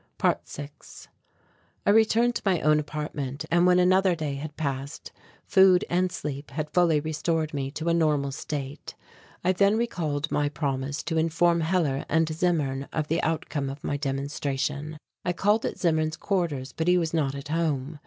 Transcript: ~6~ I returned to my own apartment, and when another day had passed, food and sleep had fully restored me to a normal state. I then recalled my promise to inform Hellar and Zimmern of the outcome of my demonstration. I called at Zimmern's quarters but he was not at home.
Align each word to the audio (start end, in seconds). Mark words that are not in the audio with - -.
~6~ 0.17 1.07
I 1.85 1.91
returned 1.91 2.33
to 2.33 2.41
my 2.43 2.59
own 2.61 2.79
apartment, 2.79 3.45
and 3.51 3.67
when 3.67 3.77
another 3.77 4.15
day 4.15 4.33
had 4.33 4.57
passed, 4.57 5.11
food 5.45 5.85
and 5.91 6.11
sleep 6.11 6.49
had 6.49 6.71
fully 6.71 6.99
restored 6.99 7.53
me 7.53 7.69
to 7.69 7.87
a 7.87 7.93
normal 7.93 8.31
state. 8.31 8.95
I 9.43 9.51
then 9.51 9.77
recalled 9.77 10.31
my 10.31 10.49
promise 10.49 11.03
to 11.03 11.19
inform 11.19 11.61
Hellar 11.61 12.03
and 12.09 12.27
Zimmern 12.27 12.87
of 12.91 13.09
the 13.09 13.21
outcome 13.21 13.69
of 13.69 13.83
my 13.83 13.95
demonstration. 13.95 14.97
I 15.23 15.33
called 15.33 15.65
at 15.67 15.77
Zimmern's 15.77 16.17
quarters 16.17 16.73
but 16.73 16.87
he 16.87 16.97
was 16.97 17.13
not 17.13 17.35
at 17.35 17.49
home. 17.49 17.99